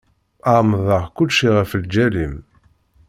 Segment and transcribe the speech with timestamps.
[0.55, 2.35] Ԑemmdeɣ kulci ɣef lǧal-im.